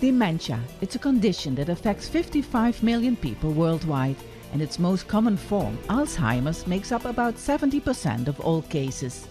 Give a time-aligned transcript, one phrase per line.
[0.00, 0.60] Dementia.
[0.80, 4.16] It's a condition that affects 55 million people worldwide.
[4.54, 9.26] and its most common form, Alzheimer's, makes up about 70% of all cases.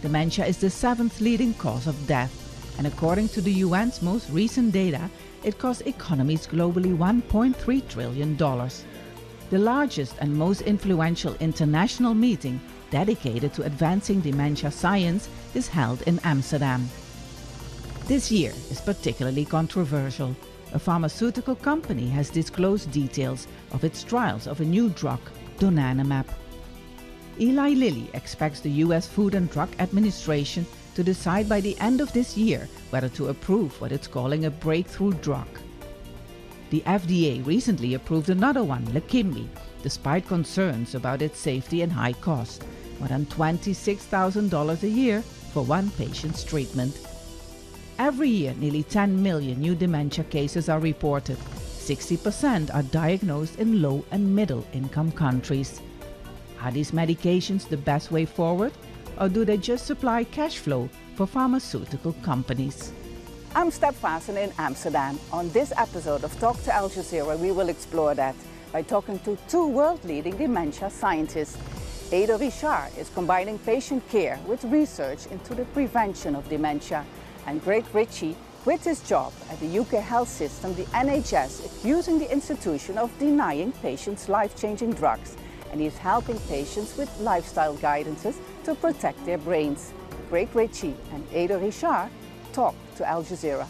[0.00, 2.32] Dementia is the seventh leading cause of death,
[2.78, 5.10] and according to the UN's most recent data,
[5.42, 8.36] it costs economies globally $1.3 trillion.
[8.36, 16.18] The largest and most influential international meeting dedicated to advancing dementia science is held in
[16.24, 16.88] Amsterdam.
[18.06, 20.36] This year is particularly controversial.
[20.72, 25.20] A pharmaceutical company has disclosed details of its trials of a new drug,
[25.58, 26.26] donanemab.
[27.40, 32.12] Eli Lilly expects the US Food and Drug Administration to decide by the end of
[32.12, 35.48] this year whether to approve what it's calling a breakthrough drug.
[36.70, 39.46] The FDA recently approved another one, Leqembi,
[39.84, 42.64] despite concerns about its safety and high cost,
[42.98, 45.20] more than $26,000 a year
[45.52, 46.98] for one patient's treatment.
[47.98, 51.36] Every year, nearly 10 million new dementia cases are reported.
[51.36, 55.82] 60% are diagnosed in low and middle income countries.
[56.62, 58.72] Are these medications the best way forward,
[59.20, 62.90] or do they just supply cash flow for pharmaceutical companies?
[63.54, 65.20] I'm Step Vaessen in Amsterdam.
[65.30, 68.34] On this episode of Talk to Al Jazeera, we will explore that
[68.74, 71.56] by talking to two world-leading dementia scientists.
[72.12, 77.06] Edo Richard is combining patient care with research into the prevention of dementia.
[77.46, 82.28] And Craig Ritchie quit his job at the UK health system, the NHS, accusing the
[82.32, 85.36] institution of denying patients life-changing drugs.
[85.70, 89.92] And he's helping patients with lifestyle guidances to protect their brains.
[90.28, 92.10] Craig Ritchie and Edo Richard
[92.52, 93.68] talk to Al Jazeera.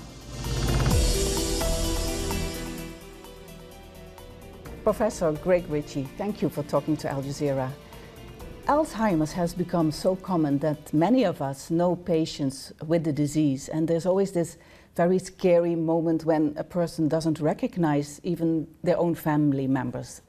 [4.84, 7.70] Professor Craig Ritchie, thank you for talking to Al Jazeera.
[8.66, 13.88] Alzheimer's has become so common that many of us know patients with the disease, and
[13.88, 14.58] there's always this
[14.94, 20.20] very scary moment when a person doesn't recognize even their own family members.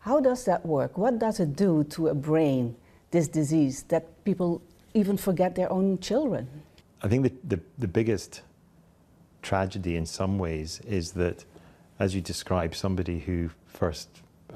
[0.00, 0.98] How does that work?
[0.98, 2.74] What does it do to a brain,
[3.12, 4.60] this disease, that people
[4.94, 6.48] even forget their own children?
[7.00, 8.42] I think the, the, the biggest
[9.40, 11.44] tragedy in some ways is that,
[11.98, 14.08] as you describe, somebody who first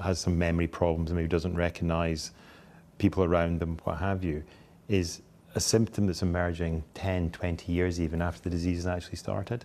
[0.02, 2.32] has some memory problems and maybe doesn't recognize
[2.98, 4.42] people around them, what have you,
[4.88, 5.22] is
[5.54, 9.64] a symptom that's emerging 10, 20 years even after the disease has actually started.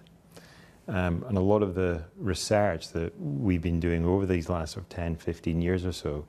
[0.88, 4.84] Um, and a lot of the research that we've been doing over these last sort
[4.84, 6.26] of 10, 15 years or so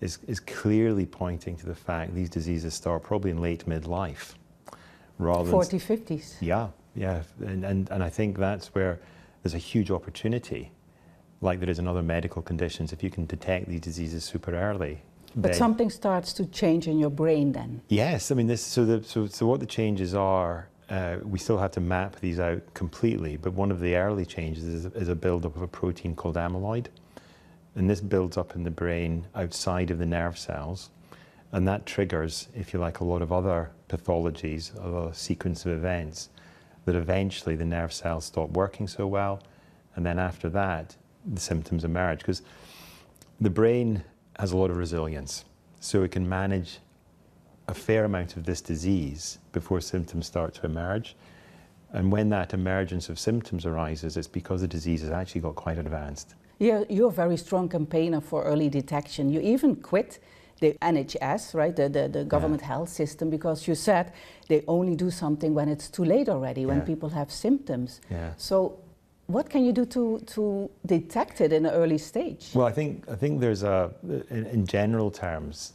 [0.00, 4.34] is, is clearly pointing to the fact these diseases start probably in late midlife.
[5.18, 6.34] Rather 40, 50s.
[6.40, 7.22] Yeah, yeah.
[7.40, 8.98] And, and, and I think that's where
[9.44, 10.72] there's a huge opportunity,
[11.42, 15.02] like there is in other medical conditions, if you can detect these diseases super early.
[15.36, 17.82] But something starts to change in your brain then.
[17.88, 18.62] Yes, I mean this.
[18.62, 22.40] So, the, so, so what the changes are, uh, we still have to map these
[22.40, 23.36] out completely.
[23.36, 26.86] But one of the early changes is, is a buildup of a protein called amyloid,
[27.74, 30.88] and this builds up in the brain outside of the nerve cells,
[31.52, 36.30] and that triggers, if you like, a lot of other pathologies, a sequence of events
[36.84, 39.42] that eventually the nerve cells stop working so well,
[39.96, 40.96] and then after that,
[41.26, 42.42] the symptoms emerge because
[43.40, 44.04] the brain
[44.38, 45.44] has a lot of resilience.
[45.80, 46.78] So it can manage
[47.68, 51.16] a fair amount of this disease before symptoms start to emerge.
[51.92, 55.78] And when that emergence of symptoms arises, it's because the disease has actually got quite
[55.78, 56.34] advanced.
[56.58, 59.30] Yeah, you're a very strong campaigner for early detection.
[59.30, 60.18] You even quit
[60.60, 62.68] the NHS, right, the, the, the government yeah.
[62.68, 64.12] health system, because you said
[64.48, 68.00] they only do something when it's too late already, when people have symptoms.
[68.10, 68.32] Yeah.
[68.36, 68.78] So
[69.26, 72.50] what can you do to, to detect it in an early stage?
[72.54, 73.90] Well, I think, I think there's a,
[74.30, 75.72] in, in general terms,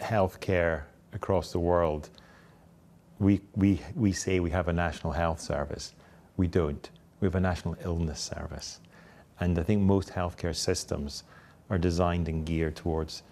[0.00, 0.82] healthcare
[1.12, 2.10] across the world,
[3.18, 5.94] we, we, we say we have a national health service.
[6.36, 6.88] We don't.
[7.20, 8.80] We have a national illness service.
[9.40, 11.24] And I think most healthcare systems
[11.70, 13.22] are designed and geared towards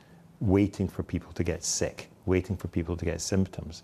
[0.41, 3.83] waiting for people to get sick, waiting for people to get symptoms.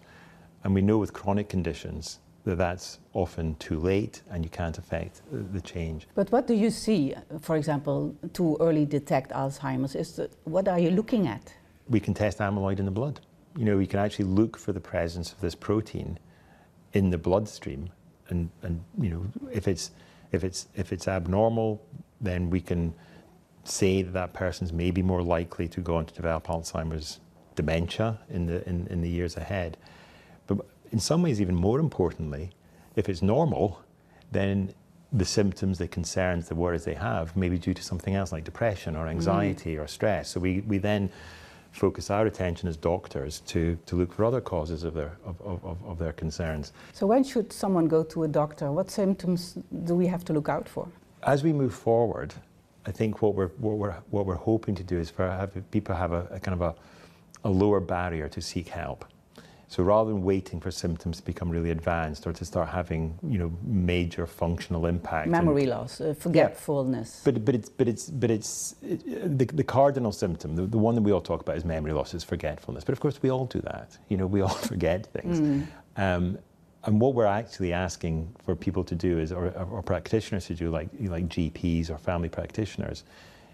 [0.64, 5.22] And we know with chronic conditions, that that's often too late and you can't affect
[5.31, 6.08] the change.
[6.14, 9.94] But what do you see, for example, to early detect Alzheimer's?
[9.94, 11.54] Is the, what are you looking at?
[11.88, 13.20] We can test amyloid in the blood.
[13.56, 16.19] You know, we can actually look for the presence of this protein
[16.94, 17.90] in the bloodstream,
[18.28, 19.90] and, and you know, if it's
[20.31, 21.84] if it's if it's abnormal,
[22.20, 22.94] then we can
[23.64, 27.20] say that that person's maybe more likely to go on to develop Alzheimer's
[27.55, 29.76] dementia in the in, in the years ahead.
[30.47, 30.59] But
[30.91, 32.50] in some ways, even more importantly,
[32.97, 33.81] if it's normal,
[34.31, 34.75] then
[35.12, 38.44] the symptoms, the concerns, the worries they have may be due to something else like
[38.44, 39.85] depression or anxiety mm.
[39.85, 40.31] or stress.
[40.31, 41.11] So we, we then
[41.70, 45.79] focus our attention as doctors to, to look for other causes of their, of, of,
[45.85, 46.73] of their concerns.
[46.93, 48.73] So when should someone go to a doctor?
[48.73, 50.88] What symptoms do we have to look out for?
[51.23, 52.35] As we move forward,
[52.87, 55.94] I think what we're, what we're, what we're hoping to do is for have people
[55.94, 56.75] have a, a kind of a,
[57.49, 59.05] a lower barrier to seek help.
[59.73, 63.38] So rather than waiting for symptoms to become really advanced or to start having, you
[63.38, 65.31] know, major functional impact.
[65.31, 67.23] Memory loss, uh, forgetfulness.
[67.25, 67.32] Yeah.
[67.32, 70.94] But, but it's, but it's, but it's it, the, the cardinal symptom, the, the one
[70.94, 72.84] that we all talk about is memory loss, is forgetfulness.
[72.84, 73.96] But of course we all do that.
[74.11, 75.40] You know, we all forget things.
[75.40, 75.67] Mm.
[75.96, 76.38] Um,
[76.84, 80.70] and what we're actually asking for people to do is, or, or practitioners to do,
[80.70, 83.05] like, like GPs or family practitioners,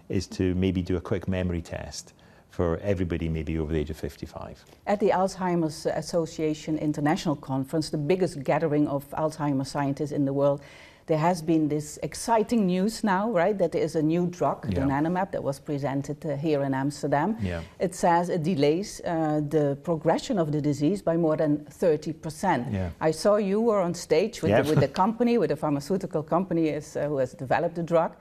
[0.09, 2.13] is to maybe do a quick memory test
[2.49, 4.65] for everybody maybe over the age of 55.
[4.87, 10.61] At the Alzheimer's Association International Conference, the biggest gathering of Alzheimer's scientists in the world,
[11.09, 14.79] there has been this exciting news now, right, that there is a new drug, yeah.
[14.79, 17.35] donanemab, that was presented uh, here in Amsterdam.
[17.41, 17.63] Yeah.
[17.79, 22.71] It says it delays uh, the progression of the disease by more than 30%.
[22.71, 22.91] Yeah.
[23.01, 24.61] I saw you were on stage with, yeah.
[24.61, 28.15] the, with the company, with the pharmaceutical company is, uh, who has developed the drug.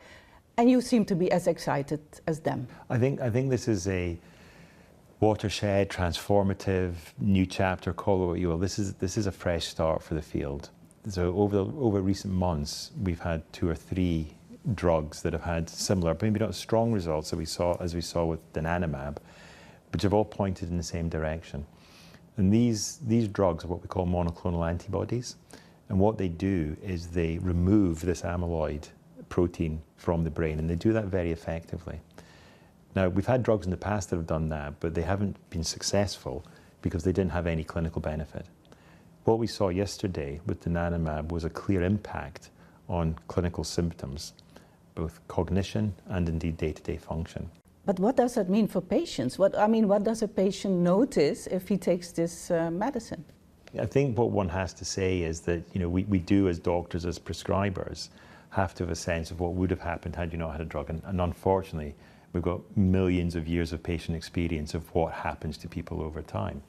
[0.56, 2.69] And you seem to be as excited as them.
[2.88, 4.19] I think, I think this is a
[5.20, 8.58] watershed, transformative, new chapter, call it what you will.
[8.58, 10.70] This is, this is a fresh start for the field.
[11.06, 14.34] So over, the, over recent months, we've had two or three
[14.74, 18.24] drugs that have had similar, maybe not strong results that we saw, as we saw
[18.24, 19.16] with donanemab,
[19.92, 21.64] which have all pointed in the same direction.
[22.36, 25.36] And these, these drugs are what we call monoclonal antibodies.
[25.88, 28.88] And what they do is they remove this amyloid
[29.28, 32.00] protein from the brain, and they do that very effectively.
[32.94, 35.64] Now, we've had drugs in the past that have done that, but they haven't been
[35.64, 36.44] successful
[36.82, 38.46] because they didn't have any clinical benefit.
[39.28, 42.48] What we saw yesterday with donanemab was a clear impact
[42.88, 44.32] on clinical symptoms,
[44.94, 47.50] both cognition and indeed day-to-day function.
[47.84, 49.38] But what does that mean for patients?
[49.38, 53.22] What I mean, what does a patient notice if he takes this uh, medicine?
[53.78, 56.58] I think what one has to say is that you know we, we do as
[56.58, 58.08] doctors, as prescribers,
[58.48, 60.64] have to have a sense of what would have happened had you not had a
[60.64, 60.88] drug.
[60.88, 61.94] And, and unfortunately,
[62.32, 66.62] we've got millions of years of patient experience of what happens to people over time.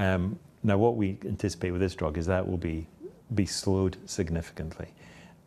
[0.00, 2.86] Um, now, what we anticipate with this drug is that will be,
[3.34, 4.88] be slowed significantly.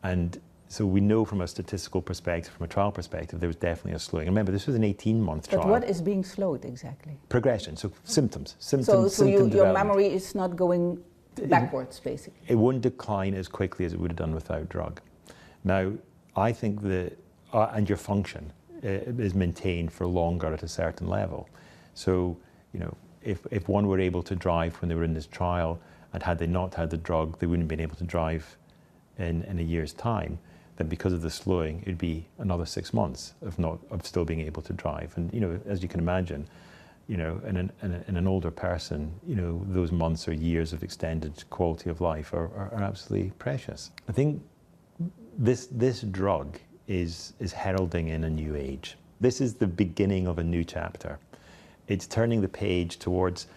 [0.03, 3.93] And so we know from a statistical perspective, from a trial perspective, there was definitely
[3.93, 4.27] a slowing.
[4.27, 5.63] remember, this was an 18-month trial.
[5.63, 7.17] But what is being slowed exactly?
[7.27, 8.55] Progression, so symptoms.
[8.59, 11.03] symptoms so so symptom you, your memory is not going
[11.47, 12.39] backwards, basically?
[12.47, 15.01] It won't decline as quickly as it would have done without drug.
[15.65, 15.91] Now,
[16.37, 17.17] I think that,
[17.51, 18.53] uh, and your function
[18.83, 21.49] uh, is maintained for longer at a certain level.
[21.95, 22.37] So,
[22.73, 25.79] you know, if, if one were able to drive when they were in this trial,
[26.13, 28.57] and had they not had the drug, they wouldn't have been able to drive
[29.17, 30.39] in, in a year's time,
[30.77, 34.41] then because of the slowing, it'd be another six months of not of still being
[34.41, 35.13] able to drive.
[35.15, 36.47] And you know, as you can imagine,
[37.07, 40.33] you know, in an, in, a, in an older person, you know, those months or
[40.33, 43.91] years of extended quality of life are, are, are absolutely precious.
[44.07, 44.41] I think
[45.37, 46.57] this, this drug
[46.87, 48.97] is, is heralding in a new age.
[49.19, 51.19] This is the beginning of a new chapter.
[51.87, 53.47] It's turning the page towards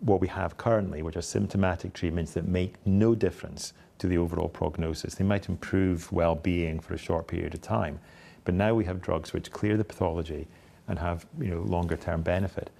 [0.00, 4.48] what we have currently, which are symptomatic treatments that make no difference to the overall
[4.48, 5.14] prognosis.
[5.14, 7.98] They might improve well-being for a short period of time,
[8.44, 10.46] but now we have drugs which clear the pathology
[10.86, 12.70] and have you know, longer-term benefit.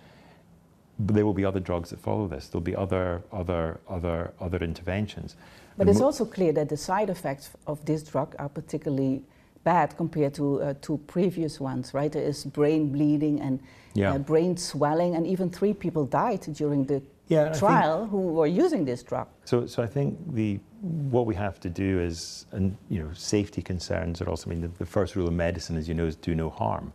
[1.00, 2.48] But there will be other drugs that follow this.
[2.48, 5.36] There'll be other, other, other, other interventions.
[5.76, 9.22] But it's also clear that the side effects of this drug are particularly
[9.64, 12.10] bad compared to uh, two previous ones, right?
[12.10, 13.60] There is brain bleeding and
[13.94, 14.12] yeah.
[14.12, 18.84] uh, brain swelling, and even three people died during the yeah, trial who were using
[18.84, 19.28] this drug.
[19.44, 23.62] So, so I think the what we have to do is, and you know, safety
[23.62, 24.48] concerns are also.
[24.48, 26.92] I mean, the, the first rule of medicine, as you know, is do no harm.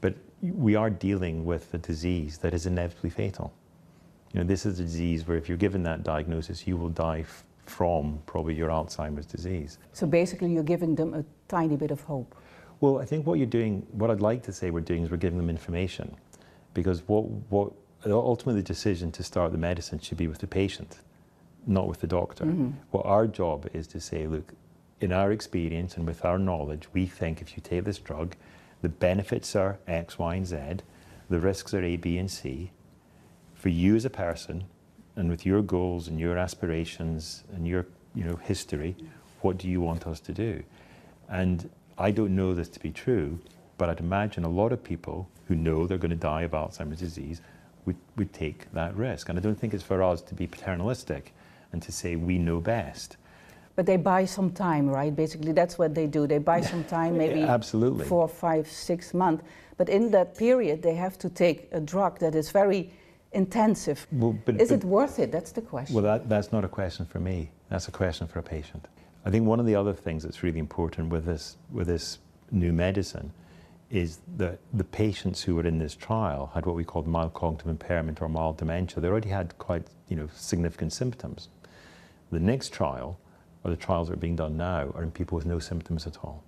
[0.00, 3.52] But we are dealing with a disease that is inevitably fatal.
[4.32, 7.24] You know, this is a disease where if you're given that diagnosis, you will die
[7.68, 9.78] from probably your Alzheimer's disease.
[9.92, 12.34] So basically you're giving them a tiny bit of hope.
[12.80, 15.16] Well, I think what you're doing, what I'd like to say we're doing is we're
[15.16, 16.16] giving them information
[16.74, 17.72] because what, what
[18.06, 20.98] ultimately the decision to start the medicine should be with the patient,
[21.66, 22.44] not with the doctor.
[22.44, 22.72] Mm -hmm.
[22.90, 24.52] What our job is to say, look,
[25.00, 28.34] in our experience and with our knowledge, we think if you take this drug,
[28.82, 30.56] the benefits are X, Y, and Z,
[31.30, 32.70] the risks are A, B, and C.
[33.54, 34.64] For you as a person,
[35.18, 38.96] and with your goals and your aspirations and your you know history,
[39.42, 40.62] what do you want us to do?
[41.28, 43.38] And I don't know this to be true,
[43.76, 47.00] but I'd imagine a lot of people who know they're going to die of Alzheimer's
[47.00, 47.42] disease
[47.84, 49.28] would, would take that risk.
[49.28, 51.34] And I don't think it's for us to be paternalistic
[51.72, 53.16] and to say we know best.
[53.74, 55.14] But they buy some time, right?
[55.14, 56.26] Basically, that's what they do.
[56.26, 58.06] They buy some time, maybe Absolutely.
[58.06, 59.44] four, five, six months.
[59.76, 62.92] But in that period, they have to take a drug that is very
[63.32, 64.06] intensive.
[64.12, 65.32] Well, but- is but- it worth it?
[65.32, 65.94] That's the question.
[65.94, 67.50] Well, that, that's not a question for me.
[67.68, 68.88] That's a question for a patient.
[69.24, 72.18] I think one of the other things that's really important with this, with this
[72.50, 73.32] new medicine
[73.90, 77.68] is that the patients who were in this trial had what we called mild cognitive
[77.68, 79.00] impairment or mild dementia.
[79.00, 81.48] They already had quite you know, significant symptoms.
[82.30, 83.18] The next trial,
[83.64, 86.18] or the trials that are being done now, are in people with no symptoms at
[86.18, 86.44] all.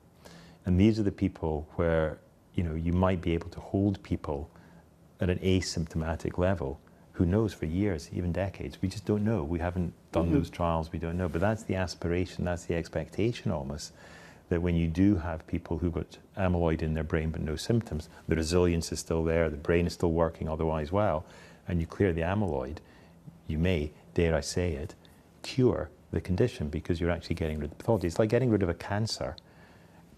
[0.66, 2.18] And these are the people where
[2.54, 4.50] you, know, you might be able to hold people
[5.20, 6.80] at an asymptomatic level.
[7.12, 8.78] Who knows for years, even decades?
[8.80, 9.44] We just don't know.
[9.44, 10.34] We haven't done mm-hmm.
[10.34, 11.28] those trials, we don't know.
[11.28, 13.92] But that's the aspiration, that's the expectation almost,
[14.48, 18.08] that when you do have people who've got amyloid in their brain but no symptoms,
[18.26, 21.24] the resilience is still there, the brain is still working otherwise well,
[21.68, 22.78] and you clear the amyloid,
[23.46, 24.94] you may, dare I say it,
[25.42, 28.06] cure the condition because you're actually getting rid of the pathology.
[28.06, 29.36] It's like getting rid of a cancer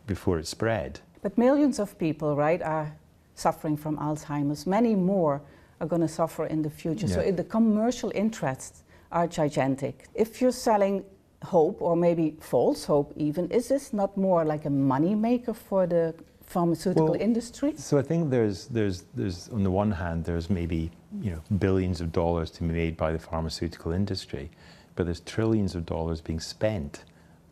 [0.06, 1.00] before it spread.
[1.20, 2.96] But millions of people, right, are
[3.34, 4.66] suffering from Alzheimer's.
[4.66, 5.40] Many more
[5.80, 7.08] are going to suffer in the future.
[7.08, 7.28] So Yeah.
[7.28, 10.06] it- the commercial interests are gigantic.
[10.14, 11.04] If you're selling
[11.44, 15.86] hope, or maybe false hope even, is this not more like a money maker for
[15.86, 17.74] the pharmaceutical Well, industry?
[17.76, 22.00] So I think there's, there's, there's, on the one hand, there's maybe you know, billions
[22.00, 24.50] of dollars to be made by the pharmaceutical industry,
[24.94, 27.04] but there's trillions of dollars being spent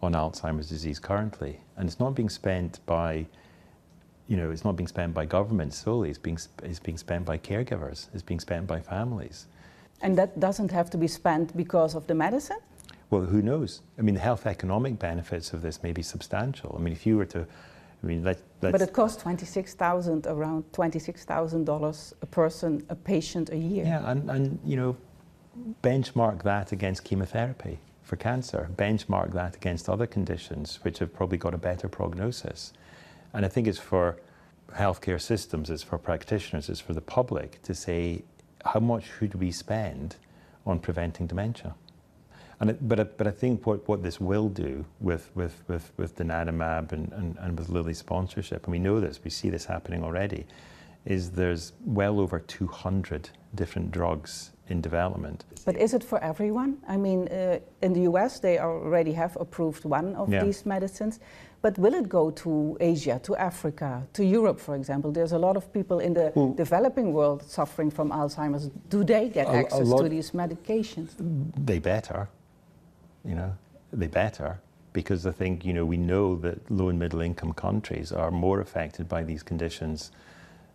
[0.02, 1.60] on Alzheimer's disease currently.
[1.76, 3.26] And it's not being spent by,
[4.30, 7.36] you know, it's not being spent by governments solely, it's being, it's being spent by
[7.36, 9.46] caregivers, it's being spent by families.
[10.02, 12.58] And that doesn't have to be spent because of the medicine?
[13.10, 13.80] Well, who knows?
[13.98, 16.76] I mean, the health economic benefits of this may be substantial.
[16.78, 18.70] I mean, if you were to, I mean, let, let's...
[18.70, 23.84] But it costs 26,000, around $26,000 a person, a patient a year.
[23.84, 24.96] Yeah, and, and you know,
[25.82, 31.52] benchmark that against chemotherapy for cancer, benchmark that against other conditions which have probably got
[31.52, 32.72] a better prognosis.
[33.32, 34.16] And I think it's for
[34.72, 38.22] healthcare systems, it's for practitioners, it's for the public to say,
[38.64, 40.16] how much should we spend
[40.66, 41.74] on preventing dementia?
[42.60, 45.92] And it, but, I, but I think what, what this will do with, with, with,
[45.96, 49.64] with donanemab and, and, and with Lilly's sponsorship, and we know this, we see this
[49.64, 50.46] happening already,
[51.06, 55.44] is there's well over 200 different drugs in development.
[55.64, 56.78] But is it for everyone?
[56.88, 60.44] I mean, uh, in the US, they already have approved one of Yeah.
[60.44, 61.18] these medicines.
[61.62, 65.12] But will it go to Asia, to Africa, to Europe, for example?
[65.12, 68.70] There's a lot of people in the Well- developing world suffering from Alzheimer's.
[68.88, 71.08] Do they get A- a access lot- to these medications?
[71.66, 72.28] They better,
[73.24, 73.52] you know,
[73.92, 74.60] they better,
[74.94, 78.60] because I think, you know, we know that low and middle income countries are more
[78.60, 80.10] affected by these conditions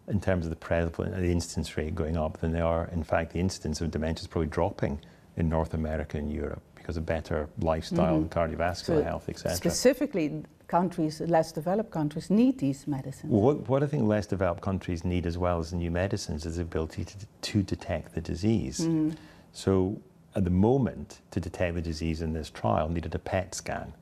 [0.07, 2.89] in terms of the prevalence, the incidence rate going up than they are.
[2.91, 4.99] In fact, the incidence of dementia is probably dropping
[5.37, 9.55] in North America and Europe because of better lifestyle, and cardiovascular So health, etc.
[9.55, 13.31] Specifically, countries, less developed countries, need these medicines.
[13.31, 16.45] Well, what, what I think less developed countries need as well as the new medicines
[16.45, 18.81] is the ability to, to detect the disease.
[18.81, 19.11] Mm-hmm.
[19.51, 19.99] So
[20.35, 23.93] at the moment, to detect the disease in this trial, needed a PET scan.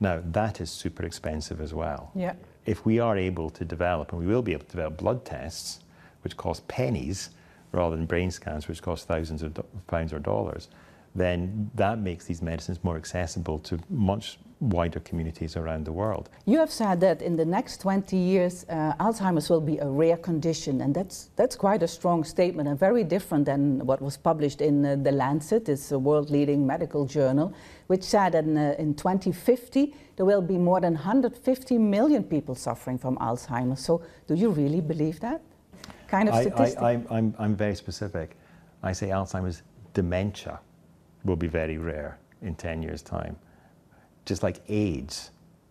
[0.00, 2.10] Now, that is super expensive as well.
[2.14, 2.34] Yeah.
[2.68, 5.80] If we are able to develop, and we will be able to develop blood tests,
[6.22, 7.30] which cost pennies,
[7.72, 10.68] rather than brain scans, which cost thousands of pounds or dollars,
[11.14, 16.28] then that makes these medicines more accessible to much wider communities around the world.
[16.44, 20.16] You have said that in the next 20 years, uh, Alzheimer's will be a rare
[20.16, 24.60] condition, and that's, that's quite a strong statement and very different than what was published
[24.60, 27.54] in uh, The Lancet, this uh, world leading medical journal,
[27.86, 32.54] which said that in, uh, in 2050 there will be more than 150 million people
[32.54, 33.84] suffering from Alzheimer's.
[33.84, 35.40] So, do you really believe that?
[36.08, 36.82] Kind of I, statistic.
[36.82, 38.36] I, I'm, I'm very specific.
[38.82, 39.62] I say Alzheimer's
[39.94, 40.58] dementia
[41.24, 43.36] will be very rare in 10 years' time.
[44.24, 45.30] Just like AIDS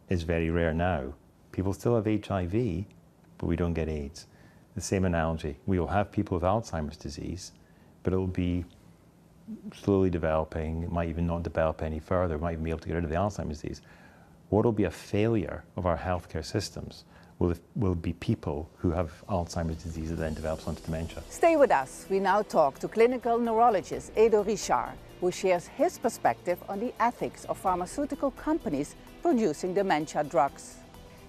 [0.10, 1.14] is very rare now.
[1.52, 2.86] People still have HIV,
[3.38, 4.28] but we don't get AIDS.
[4.76, 5.58] The same analogy.
[5.66, 7.52] We will have people with Alzheimer's disease,
[8.04, 8.66] but it will be
[9.76, 10.84] slowly developing.
[10.84, 12.38] It might even not develop any further.
[12.38, 13.82] We might even be able to get rid of the Alzheimer's disease.
[14.50, 17.06] What will be a failure of our healthcare systems
[17.40, 21.24] will, will be people who have Alzheimer's disease that then develops onto dementia.
[21.30, 22.06] Stay with us.
[22.10, 27.46] We now talk to clinical neurologist Edo Richard, who shares his perspective on the ethics
[27.46, 30.78] of pharmaceutical companies producing dementia drugs.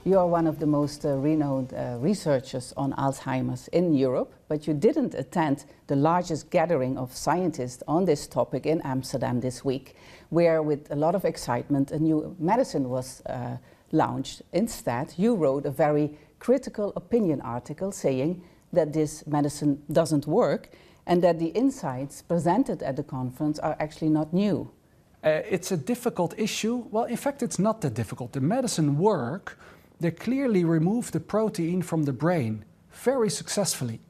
[0.05, 4.67] You are one of the most uh, renowned uh, researchers on Alzheimer's in Europe, but
[4.67, 9.97] you didn't attend the largest gathering of scientists on this topic in Amsterdam this week,
[10.31, 13.57] where, with a lot of excitement, a new medicine was uh,
[13.93, 14.43] launched.
[14.53, 18.43] Instead, you wrote a very critical opinion article saying
[18.73, 20.71] that this medicine doesn't work
[21.07, 24.71] and that the insights presented at the conference are actually not new.
[25.25, 26.85] Uh, it's a difficult issue.
[26.91, 28.33] Well, in fact, it's not that difficult.
[28.33, 29.59] The medicine work,
[30.01, 34.01] they clearly remove the protein from the brain very successfully.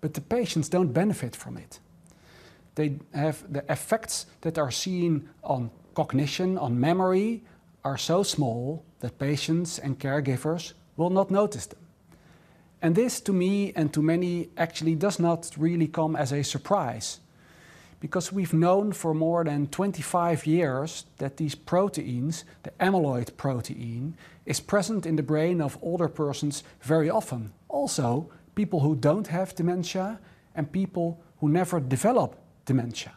[0.00, 1.78] But the patients don't benefit from it.
[2.74, 7.42] They have the effects that are seen on cognition, on memory,
[7.84, 11.80] are so small that patients and caregivers will not notice them.
[12.80, 17.20] And this, to me and to many, actually does not really come as a surprise
[18.00, 24.16] because we've known for more than 25 years that these proteins, the amyloid protein,
[24.46, 27.52] is present in the brain of older persons very often.
[27.68, 30.20] Also, people who don't have dementia
[30.54, 33.12] and people who never develop dementia.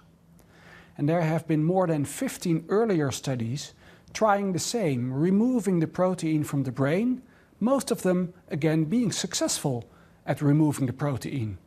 [0.97, 3.73] And there have been more than 15 earlier studies
[4.13, 7.21] trying the same, removing the protein from the brain,
[7.59, 9.85] most of them, again, being successful
[10.25, 11.57] at removing the protein,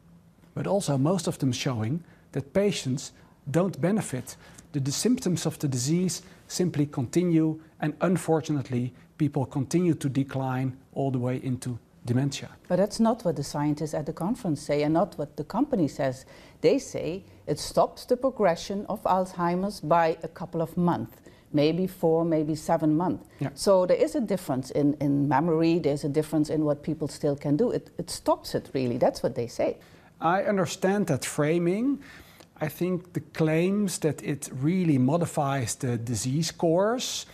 [0.54, 3.12] but also most of them showing that patients
[3.50, 4.36] don't benefit.
[4.72, 11.10] The, the symptoms of the disease simply continue, and unfortunately, people continue to decline all
[11.10, 12.50] the way into dementia.
[12.68, 15.88] But that's not what the scientists at the conference say, and not what the company
[15.88, 16.26] says.
[16.60, 21.16] They say it stops the progression of Alzheimer's by a couple of months
[21.54, 23.26] maybe four, maybe seven months.
[23.40, 23.50] Yeah.
[23.54, 27.36] So there is a difference in, in memory, there's a difference in what people still
[27.36, 27.70] can do.
[27.70, 29.76] It, it stops it really, that's what they say.
[30.20, 32.00] I understand that framing.
[32.60, 37.26] I think the claims that it really modifies the disease course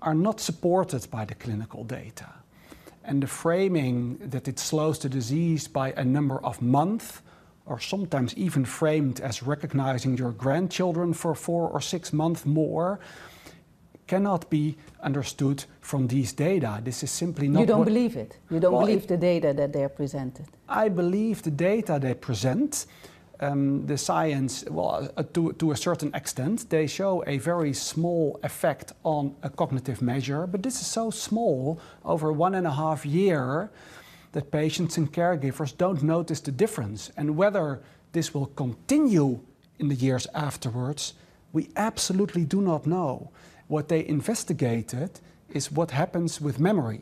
[0.00, 2.28] are not supported by the clinical data.
[3.04, 7.22] And the framing that it slows the disease by a number of months,
[7.64, 12.98] or sometimes even framed as recognizing your grandchildren for four or six months more,
[14.06, 16.80] cannot be understood from these data.
[16.82, 17.60] This is simply not.
[17.60, 18.38] You don't believe it.
[18.50, 20.46] You don't well, believe it, the data that they are presented.
[20.68, 22.86] I believe the data they present.
[23.38, 28.40] Um, the science, well, uh, to, to a certain extent, they show a very small
[28.42, 33.04] effect on a cognitive measure, but this is so small over one and a half
[33.04, 33.70] year
[34.32, 37.10] that patients and caregivers don't notice the difference.
[37.18, 37.82] And whether
[38.12, 39.40] this will continue
[39.78, 41.12] in the years afterwards,
[41.52, 43.30] we absolutely do not know.
[43.68, 45.10] What they investigated
[45.50, 47.00] is what happens with memory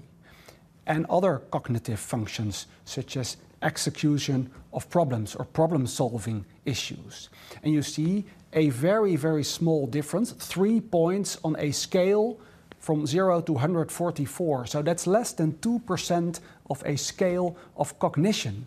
[0.87, 7.31] and other cognitive functions, such as execution of problems or problem solving issues.
[7.63, 12.39] And you see a very, very small difference, three points on a scale
[12.79, 14.67] from 0 to 144.
[14.67, 18.67] So that's less than 2% of a scale of cognition.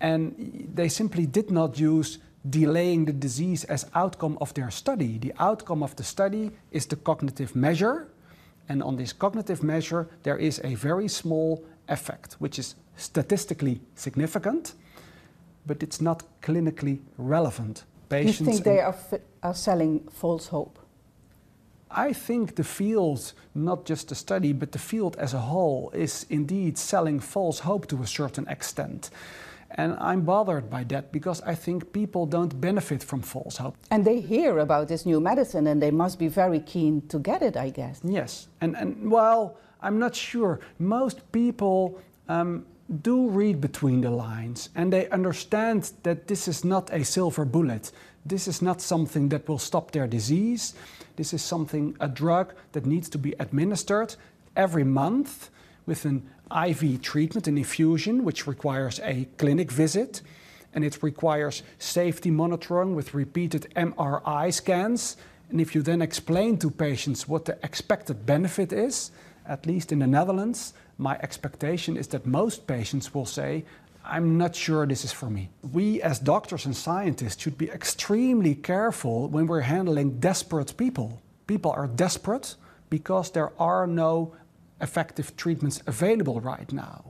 [0.00, 5.18] And they simply did not use delaying the disease as outcome of their study.
[5.18, 8.08] The outcome of the study is the cognitive measure,
[8.68, 14.74] and on this cognitive measure, there is a very small effect, which is statistically significant,
[15.66, 17.84] but it's not clinically relevant.
[18.08, 18.96] Patients you think they are,
[19.42, 20.78] are selling false hope?
[21.90, 26.26] I think the field, not just the study, but the field as a whole, is
[26.28, 29.10] indeed selling false hope to a certain extent.
[29.74, 33.76] And I'm bothered by that because I think people don't benefit from false hope.
[33.90, 37.42] And they hear about this new medicine and they must be very keen to get
[37.42, 38.00] it, I guess.
[38.04, 38.48] Yes.
[38.60, 40.60] And, and well, I'm not sure.
[40.78, 42.64] Most people um,
[43.02, 47.90] do read between the lines and they understand that this is not a silver bullet.
[48.24, 50.74] This is not something that will stop their disease.
[51.16, 54.14] This is something, a drug that needs to be administered
[54.56, 55.50] every month
[55.86, 60.22] with an IV treatment, an infusion, which requires a clinic visit,
[60.74, 65.16] and it requires safety monitoring with repeated MRI scans.
[65.50, 69.10] And if you then explain to patients what the expected benefit is,
[69.46, 73.64] at least in the Netherlands, my expectation is that most patients will say,
[74.04, 75.48] I'm not sure this is for me.
[75.72, 81.22] We, as doctors and scientists, should be extremely careful when we're handling desperate people.
[81.46, 82.56] People are desperate
[82.90, 84.34] because there are no
[84.86, 87.00] effective treatments available right now.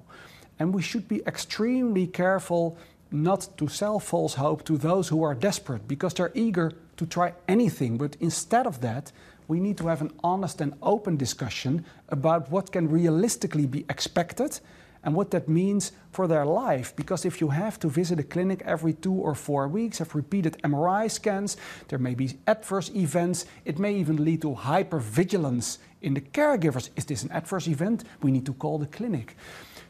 [0.59, 2.79] And we should be extremely careful
[3.11, 7.35] not to sell false hope to those who are desperate because they're eager to try
[7.49, 7.99] anything.
[7.99, 9.13] But instead of that,
[9.47, 14.61] we need to have an honest and open discussion about what can realistically be expected
[15.05, 16.97] and what that means for their life.
[16.97, 20.57] Because if you have to visit a clinic every two or four weeks, have repeated
[20.63, 21.57] MRI scans,
[21.89, 26.91] there may be adverse events, it may even lead to hypervigilance in the caregivers.
[26.97, 28.05] Is this an adverse event?
[28.23, 29.37] We need to call the clinic.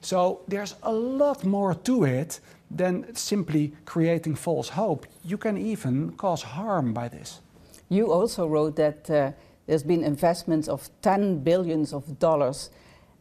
[0.00, 5.06] So there's a lot more to it than simply creating false hope.
[5.24, 7.40] You can even cause harm by this.
[7.88, 9.32] You also wrote that uh,
[9.66, 12.70] there's been investments of 10 billions of dollars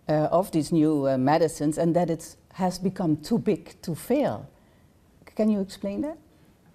[0.09, 4.47] uh, of these new uh, medicines and that it has become too big to fail.
[5.35, 6.17] Can you explain that?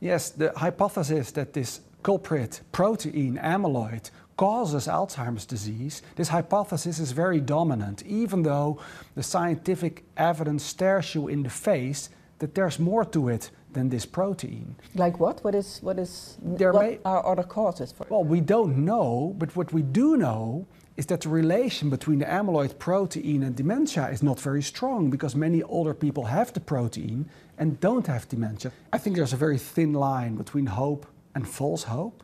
[0.01, 7.41] Yes, the hypothesis that this culprit protein amyloid causes Alzheimer's disease, this hypothesis is very
[7.41, 8.79] dominant, even though
[9.15, 14.07] the scientific evidence stares you in the face that there's more to it than this
[14.07, 14.75] protein.
[14.95, 15.45] Like what?
[15.45, 18.07] What is what is There what may- are other causes for?
[18.09, 22.25] Well, we don't know, but what we do know is that the relation between the
[22.27, 27.29] amyloid protein and dementia is not very strong because many older people have the protein
[27.59, 28.71] and don't have dementia.
[28.93, 32.23] I think there's a very thin line between hope and false hope.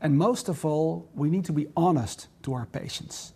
[0.00, 3.32] And most of all, we need to be honest to our patients.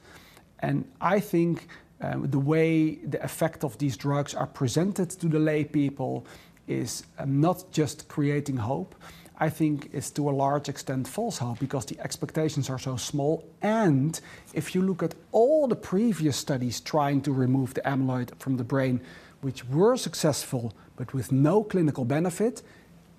[0.60, 1.68] And I think
[2.00, 6.26] um, the way the effect of these drugs are presented to the lay people
[6.66, 8.94] is um, not just creating hope.
[9.42, 13.42] I think it's to a large extent false hope because the expectations are so small.
[13.62, 14.20] And
[14.52, 18.64] if you look at all the previous studies trying to remove the amyloid from the
[18.64, 19.00] brain,
[19.40, 22.62] which were successful but with no clinical benefit,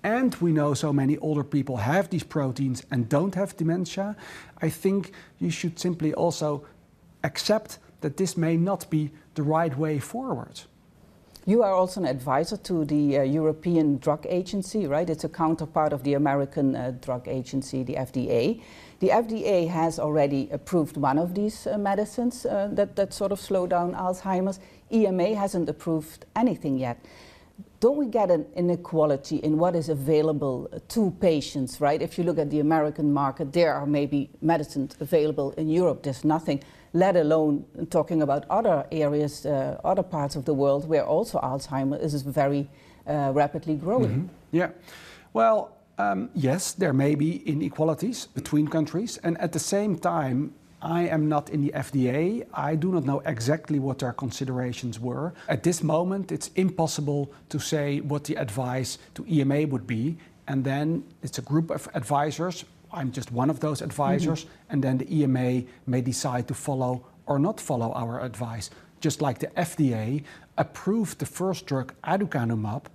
[0.02, 4.16] and we know so many older people have these proteins and don't have dementia,
[4.60, 6.66] I think you should simply also
[7.22, 10.60] accept that this may not be the right way forward.
[11.44, 15.08] You are also an advisor to the uh, European Drug Agency, right?
[15.10, 18.62] It's a counterpart of the American uh, Drug Agency, the FDA.
[19.00, 23.40] The FDA has already approved one of these uh, medicines uh, that, that sort of
[23.40, 24.60] slow down Alzheimer's.
[24.92, 27.04] EMA hasn't approved anything yet.
[27.80, 32.00] Don't we get an inequality in what is available to patients, right?
[32.00, 35.50] If you look at the American market, there are maybe medicines available.
[35.52, 40.54] In Europe, there's nothing, let alone talking about other areas, uh, other parts of the
[40.54, 42.68] world where also Alzheimer's is very
[43.06, 44.30] uh, rapidly growing.
[44.52, 44.70] Yeah.
[45.32, 51.02] Well, um, yes, there may be inequalities between countries, and at the same time, I
[51.02, 52.44] am not in the FDA.
[52.52, 55.32] I do not know exactly what their considerations were.
[55.48, 60.16] At this moment, it's impossible to say what the advice to EMA would be.
[60.48, 62.64] And then it's a group of advisors.
[62.92, 64.44] I'm just one of those advisors.
[64.44, 64.70] Mm-hmm.
[64.70, 68.70] And then the EMA may decide to follow or not follow our advice.
[69.00, 70.24] Just like the FDA
[70.58, 72.86] approved the first drug, aducanumab,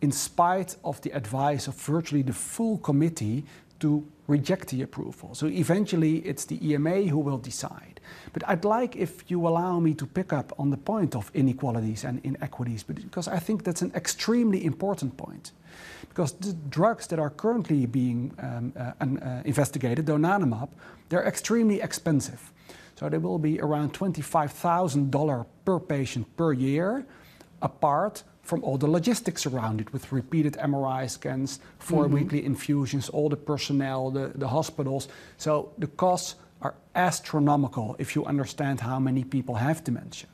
[0.00, 3.44] in spite of the advice of virtually the full committee
[3.80, 5.34] to reject the approval.
[5.34, 8.00] So eventually it's the EMA who will decide.
[8.32, 12.04] But I'd like if you allow me to pick up on the point of inequalities
[12.04, 15.52] and inequities, because I think that's an extremely important point.
[16.08, 20.68] Because the drugs that are currently being um, uh, uh, investigated, donanemab,
[21.08, 22.52] they're extremely expensive.
[22.98, 27.06] So they will be around $25,000 per patient per year,
[27.60, 32.14] apart from all the logistics around it with repeated MRI scans, 4 mm-hmm.
[32.14, 35.08] weekly infusions, all the personnel, the, the hospitals.
[35.36, 40.28] So the costs are astronomical if you understand how many people have dementia.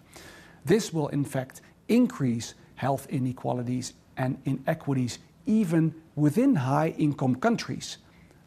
[0.65, 7.97] This will, in fact, increase health inequalities and inequities even within high income countries,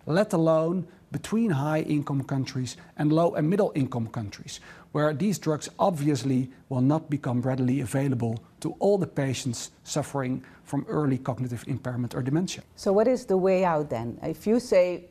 [0.06, 4.60] let alone between high income countries and low and middle income countries,
[4.91, 10.86] where these drugs obviously will not become readily available to all the patients suffering from
[10.89, 12.63] early cognitive impairment or dementia.
[12.75, 14.19] So, what is the way out then?
[14.23, 15.06] If you say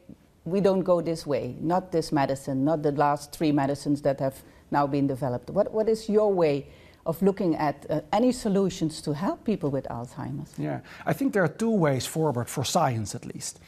[0.44, 4.36] we don't go this way, not this medicine, not the last three medicines that have
[4.70, 6.66] now been developed, what, what is your way
[7.06, 10.52] of looking at uh, any solutions to help people with Alzheimer's?
[10.58, 13.58] Yeah, I think there are two ways forward for science at least.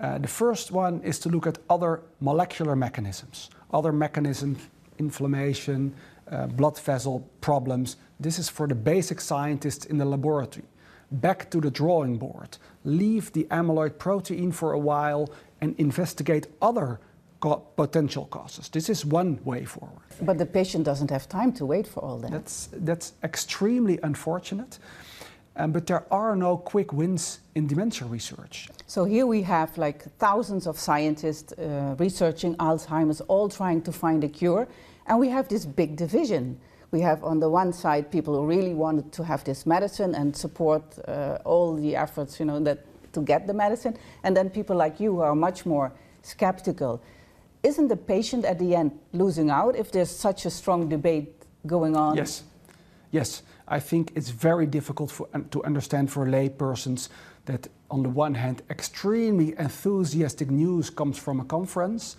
[0.00, 4.58] Uh, the first one is to look at other molecular mechanisms, other mechanisms,
[4.98, 5.94] inflammation,
[6.30, 7.96] uh, blood vessel problems.
[8.20, 10.66] This is for the basic scientists in the laboratory.
[11.10, 12.58] Back to the drawing board.
[12.84, 15.30] Leave the amyloid protein for a while
[15.60, 17.00] and investigate other
[17.76, 18.68] potential causes.
[18.68, 20.02] This is one way forward.
[20.20, 22.32] But the patient doesn't have time to wait for all that.
[22.32, 24.78] That's, that's extremely unfortunate.
[25.56, 28.68] Um, but there are no quick wins in dementia research.
[28.86, 34.22] So here we have like thousands of scientists uh, researching Alzheimer's, all trying to find
[34.22, 34.68] a cure,
[35.06, 36.60] and we have this big division.
[36.90, 40.36] We have on the one side people who really wanted to have this medicine and
[40.36, 44.76] support uh, all the efforts, you know, that to get the medicine, and then people
[44.76, 45.90] like you who are much more
[46.22, 47.00] skeptical.
[47.62, 51.32] Isn't the patient at the end losing out if there's such a strong debate
[51.66, 52.16] going on?
[52.16, 52.44] Yes,
[53.10, 53.42] yes.
[53.68, 57.08] I think it's very difficult for, to understand for laypersons
[57.46, 62.16] that, on the one hand, extremely enthusiastic news comes from a conference,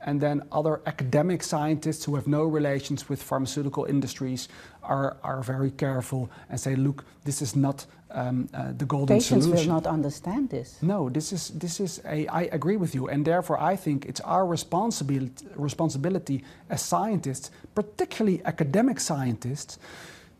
[0.00, 4.48] and then other academic scientists who have no relations with pharmaceutical industries
[4.82, 9.44] are, are very careful and say, look, this is not um, uh, the golden Patients
[9.44, 9.50] solution.
[9.52, 10.78] Patients will not understand this.
[10.82, 12.26] No, this is this is a.
[12.28, 18.40] I agree with you, and therefore I think it's our responsibility responsibility as scientists, particularly
[18.44, 19.78] academic scientists,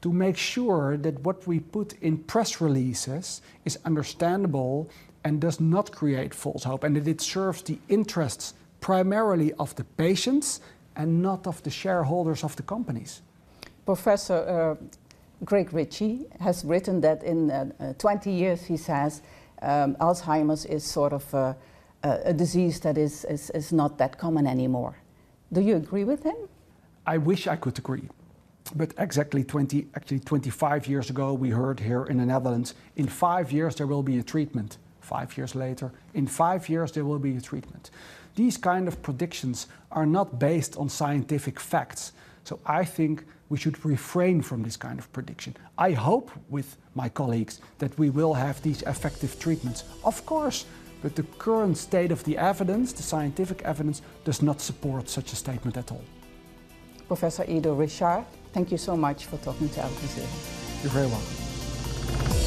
[0.01, 4.89] to make sure that what we put in press releases is understandable
[5.25, 9.85] and does not create false hope, and that it serves the interests primarily of the
[9.85, 10.61] patients
[10.97, 13.23] and not of the shareholders of the companies.
[13.85, 19.23] Professor uh, Craig Ritchie has written that in uh, uh 20 years, he says,
[19.63, 21.57] um, Alzheimer's is sort of a,
[22.03, 24.97] a disease that is, is, is not that common anymore.
[25.53, 26.37] Do you agree with him?
[27.07, 28.09] I wish I could agree.
[28.75, 33.51] But exactly 20, actually 25 years ago, we heard here in the Netherlands, in five
[33.53, 34.79] years there will be a treatment.
[35.01, 37.91] Five years later, in five years there will be a treatment.
[38.35, 42.13] These kind of predictions are not based on scientific facts.
[42.45, 45.57] So I think we should refrain from this kind of prediction.
[45.79, 49.85] I hope with my colleagues that we will have these effective treatments.
[50.05, 50.67] Of course,
[51.03, 55.37] but the current state of the evidence, the scientific evidence, does not support such a
[55.37, 56.05] statement at all.
[57.07, 60.83] Professor Edo Richard, Thank you so much for talking to Al Jazeera.
[60.83, 62.38] You're very welcome.